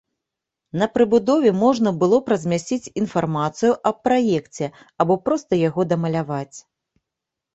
На 0.81 0.85
прыбудове 0.93 1.49
можна 1.63 1.89
было 2.03 2.17
б 2.29 2.33
размясціць 2.33 2.91
інфармацыю 3.01 3.75
аб 3.89 3.97
праекце 4.07 4.65
або 5.05 5.13
проста 5.27 5.59
яго 5.67 5.81
дамаляваць. 5.91 6.57